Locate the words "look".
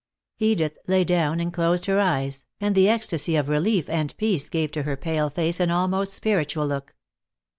6.65-6.95